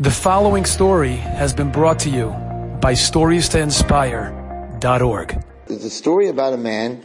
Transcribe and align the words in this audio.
The 0.00 0.12
following 0.12 0.64
story 0.64 1.16
has 1.16 1.52
been 1.52 1.72
brought 1.72 1.98
to 2.00 2.08
you 2.08 2.28
by 2.80 2.92
StoriesToInspire.org. 2.92 5.44
It's 5.66 5.84
a 5.84 5.90
story 5.90 6.28
about 6.28 6.52
a 6.52 6.56
man 6.56 7.04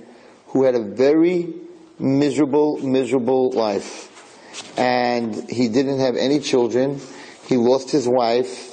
who 0.49 0.63
had 0.63 0.75
a 0.75 0.83
very 0.83 1.51
miserable, 1.97 2.77
miserable 2.77 3.51
life. 3.53 4.77
And 4.77 5.49
he 5.49 5.69
didn't 5.69 6.01
have 6.01 6.15
any 6.15 6.39
children. 6.39 7.01
He 7.47 7.57
lost 7.57 7.89
his 7.89 8.07
wife. 8.07 8.69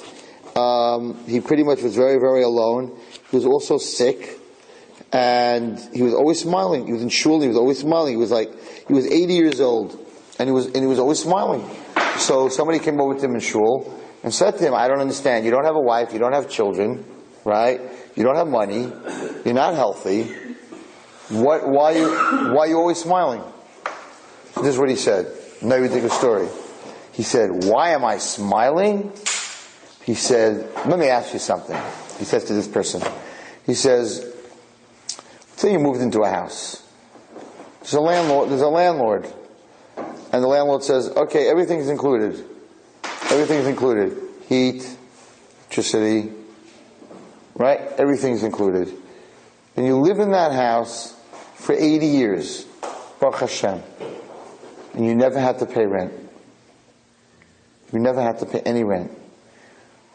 Um, 0.55 1.17
he 1.25 1.39
pretty 1.39 1.63
much 1.63 1.81
was 1.81 1.95
very, 1.95 2.19
very 2.19 2.43
alone. 2.43 2.95
He 3.31 3.35
was 3.35 3.47
also 3.47 3.79
sick. 3.79 4.37
And 5.11 5.79
he 5.95 6.03
was 6.03 6.13
always 6.13 6.39
smiling. 6.39 6.85
He 6.85 6.93
was 6.93 7.01
in 7.01 7.09
shul, 7.09 7.41
he 7.41 7.47
was 7.47 7.57
always 7.57 7.79
smiling. 7.79 8.13
He 8.13 8.17
was 8.17 8.29
like, 8.29 8.53
he 8.87 8.93
was 8.93 9.07
80 9.07 9.33
years 9.33 9.59
old. 9.59 9.97
And 10.37 10.47
he 10.47 10.53
was, 10.53 10.67
and 10.67 10.75
he 10.75 10.85
was 10.85 10.99
always 10.99 11.17
smiling. 11.17 11.67
So 12.17 12.49
somebody 12.49 12.79
came 12.79 12.99
over 12.99 13.15
to 13.15 13.25
him 13.25 13.35
in 13.35 13.39
shul 13.39 13.99
and 14.23 14.33
said 14.33 14.57
to 14.57 14.63
him, 14.63 14.73
I 14.73 14.87
don't 14.87 14.99
understand. 14.99 15.45
You 15.45 15.51
don't 15.51 15.65
have 15.65 15.75
a 15.75 15.81
wife, 15.81 16.13
you 16.13 16.19
don't 16.19 16.33
have 16.33 16.49
children, 16.49 17.03
right? 17.45 17.81
You 18.15 18.23
don't 18.23 18.35
have 18.35 18.47
money, 18.47 18.91
you're 19.45 19.53
not 19.53 19.73
healthy. 19.73 20.23
What, 21.29 21.67
why, 21.67 21.91
you, 21.91 22.09
why 22.53 22.59
are 22.59 22.67
you 22.67 22.77
always 22.77 22.99
smiling? 22.99 23.41
This 24.55 24.73
is 24.73 24.77
what 24.77 24.89
he 24.89 24.95
said. 24.95 25.31
Now 25.61 25.75
you 25.75 25.87
think 25.87 26.03
a 26.03 26.09
story. 26.09 26.47
He 27.13 27.23
said, 27.23 27.65
Why 27.65 27.91
am 27.91 28.03
I 28.03 28.17
smiling? 28.17 29.11
He 30.03 30.13
said, 30.13 30.69
Let 30.85 30.99
me 30.99 31.07
ask 31.07 31.33
you 31.33 31.39
something. 31.39 31.77
He 32.19 32.25
says 32.25 32.43
to 32.45 32.53
this 32.53 32.67
person, 32.67 33.01
He 33.65 33.73
says, 33.73 34.35
Say 35.55 35.73
you 35.73 35.79
moved 35.79 36.01
into 36.01 36.21
a 36.21 36.29
house. 36.29 36.83
There's 37.79 37.93
a 37.93 38.01
landlord, 38.01 38.49
there's 38.49 38.61
a 38.61 38.69
landlord. 38.69 39.31
And 40.31 40.43
the 40.43 40.47
landlord 40.47 40.83
says, 40.83 41.09
Okay, 41.09 41.49
everything's 41.49 41.89
included. 41.89 42.45
Everything's 43.29 43.67
included. 43.67 44.17
Heat, 44.47 44.97
electricity, 45.59 46.31
right? 47.55 47.79
Everything's 47.97 48.43
included. 48.43 48.93
And 49.75 49.85
you 49.85 49.97
live 49.97 50.19
in 50.19 50.31
that 50.31 50.51
house 50.51 51.17
for 51.55 51.73
80 51.73 52.05
years. 52.05 52.65
Baruch 53.19 53.39
Hashem. 53.39 53.81
And 54.93 55.05
you 55.05 55.15
never 55.15 55.39
have 55.39 55.59
to 55.59 55.65
pay 55.65 55.85
rent. 55.85 56.11
You 57.93 57.99
never 57.99 58.21
have 58.21 58.39
to 58.39 58.45
pay 58.45 58.59
any 58.61 58.83
rent. 58.83 59.11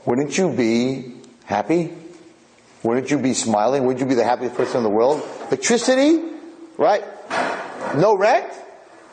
Wouldn't 0.05 0.37
you 0.37 0.53
be 0.53 1.15
happy? 1.45 1.93
Wouldn't 2.83 3.11
you 3.11 3.19
be 3.19 3.35
smiling? 3.35 3.85
Wouldn't 3.85 4.01
you 4.01 4.07
be 4.07 4.15
the 4.15 4.25
happiest 4.25 4.55
person 4.55 4.79
in 4.79 4.83
the 4.83 4.91
world? 4.91 5.23
Electricity, 5.49 6.23
right? 6.77 7.05
No 7.97 8.17
rent? 8.17 8.53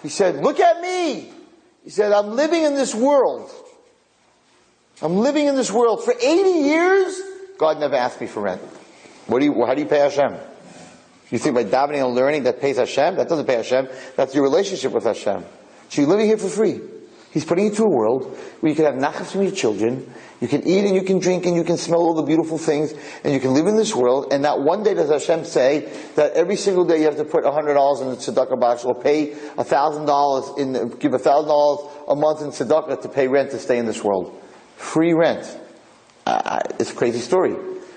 He 0.03 0.09
said, 0.09 0.43
look 0.43 0.59
at 0.59 0.81
me. 0.81 1.31
He 1.83 1.89
said, 1.89 2.11
I'm 2.11 2.35
living 2.35 2.63
in 2.63 2.75
this 2.75 2.93
world. 2.93 3.49
I'm 5.01 5.17
living 5.17 5.47
in 5.47 5.55
this 5.55 5.71
world 5.71 6.03
for 6.03 6.13
80 6.13 6.49
years. 6.49 7.19
God 7.57 7.79
never 7.79 7.95
asked 7.95 8.21
me 8.21 8.27
for 8.27 8.41
rent. 8.41 8.61
What 9.27 9.39
do 9.39 9.45
you, 9.45 9.65
how 9.65 9.73
do 9.73 9.81
you 9.81 9.87
pay 9.87 9.99
Hashem? 9.99 10.35
You 11.31 11.39
think 11.39 11.55
by 11.55 11.63
davening 11.63 12.05
and 12.05 12.13
learning 12.13 12.43
that 12.43 12.61
pays 12.61 12.77
Hashem? 12.77 13.15
That 13.15 13.27
doesn't 13.27 13.47
pay 13.47 13.55
Hashem. 13.55 13.87
That's 14.15 14.35
your 14.35 14.43
relationship 14.43 14.91
with 14.91 15.05
Hashem. 15.05 15.43
So 15.89 16.01
you're 16.01 16.09
living 16.09 16.27
here 16.27 16.37
for 16.37 16.49
free. 16.49 16.79
He's 17.33 17.45
putting 17.45 17.65
you 17.65 17.71
to 17.71 17.83
a 17.85 17.89
world 17.89 18.37
where 18.59 18.69
you 18.69 18.75
can 18.75 18.85
have 18.85 18.93
nachas 18.93 19.31
from 19.31 19.41
your 19.41 19.51
children, 19.51 20.07
you 20.39 20.47
can 20.47 20.67
eat 20.67 20.85
and 20.85 20.93
you 20.93 21.01
can 21.01 21.17
drink 21.17 21.47
and 21.47 21.55
you 21.55 21.63
can 21.63 21.77
smell 21.77 22.01
all 22.01 22.13
the 22.13 22.21
beautiful 22.21 22.59
things, 22.59 22.93
and 23.23 23.33
you 23.33 23.39
can 23.39 23.55
live 23.55 23.65
in 23.65 23.75
this 23.75 23.95
world, 23.95 24.31
and 24.31 24.43
not 24.43 24.61
one 24.61 24.83
day 24.83 24.93
does 24.93 25.09
Hashem 25.09 25.45
say 25.45 25.91
that 26.13 26.33
every 26.33 26.57
single 26.57 26.85
day 26.85 26.99
you 26.99 27.05
have 27.05 27.17
to 27.17 27.25
put 27.25 27.43
$100 27.43 28.01
in 28.03 28.09
the 28.09 28.17
tzedakah 28.17 28.59
box 28.59 28.85
or 28.85 28.93
pay 28.93 29.31
$1,000 29.31 30.59
in, 30.59 30.89
give 30.99 31.13
$1,000 31.13 31.91
a 32.07 32.15
month 32.15 32.41
in 32.41 32.49
tzedakah 32.49 33.01
to 33.01 33.09
pay 33.09 33.27
rent 33.27 33.49
to 33.49 33.57
stay 33.57 33.79
in 33.79 33.87
this 33.87 34.03
world. 34.03 34.39
Free 34.77 35.13
rent. 35.13 35.57
Uh, 36.27 36.59
it's 36.79 36.91
a 36.91 36.95
crazy 36.95 37.19
story. 37.19 37.55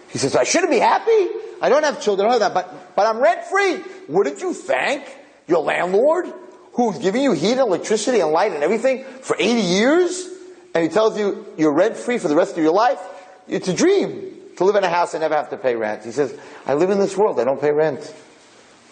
He 0.09 0.17
says, 0.17 0.35
I 0.35 0.45
shouldn't 0.45 0.71
be 0.71 0.79
happy. 0.79 1.29
I 1.61 1.69
don't 1.69 1.83
have 1.83 2.01
children, 2.01 2.27
I 2.27 2.33
don't 2.33 2.41
have 2.41 2.55
that, 2.55 2.71
but, 2.71 2.97
but 2.97 3.07
I'm 3.07 3.21
rent 3.21 3.45
free. 3.45 3.83
Wouldn't 4.09 4.41
you 4.41 4.55
thank 4.55 5.05
your 5.47 5.63
landlord 5.63 6.33
who's 6.77 6.99
giving 6.99 7.23
you 7.23 7.33
heat 7.33 7.53
and 7.53 7.61
electricity 7.61 8.21
and 8.21 8.31
light 8.31 8.53
and 8.53 8.63
everything 8.63 9.05
for 9.05 9.35
80 9.39 9.61
years? 9.61 10.29
And 10.75 10.85
he 10.85 10.91
tells 10.91 11.19
you 11.19 11.47
you're 11.57 11.73
rent 11.73 11.97
free 11.97 12.19
for 12.19 12.29
the 12.29 12.37
rest 12.37 12.57
of 12.57 12.63
your 12.63 12.73
life? 12.73 13.01
It's 13.49 13.69
a 13.69 13.75
dream 13.75 14.35
to 14.57 14.65
live 14.65 14.77
in 14.77 14.85
a 14.85 14.89
house 14.89 15.15
and 15.15 15.23
never 15.23 15.35
have 15.35 15.51
to 15.51 15.57
pay 15.57 15.75
rent. 15.75 16.05
He 16.05 16.13
says, 16.13 16.39
I 16.67 16.75
live 16.75 16.91
in 16.91 16.99
this 16.99 17.17
world, 17.17 17.41
I 17.41 17.45
don't 17.45 17.61
pay 17.61 17.73
rent. 17.73 18.15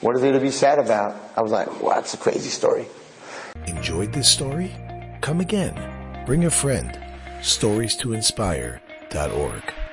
What 0.00 0.16
is 0.16 0.22
there 0.22 0.32
to 0.32 0.40
be 0.40 0.50
sad 0.50 0.78
about? 0.78 1.16
I 1.36 1.42
was 1.42 1.52
like, 1.52 1.68
well, 1.82 1.94
that's 1.94 2.14
a 2.14 2.18
crazy 2.18 2.50
story. 2.50 2.86
Enjoyed 3.66 4.12
this 4.12 4.28
story? 4.28 4.74
Come 5.20 5.40
again. 5.40 6.24
Bring 6.26 6.44
a 6.44 6.50
friend. 6.50 6.98
Stories 7.42 7.96
to 7.96 8.12
inspire.org. 8.14 9.83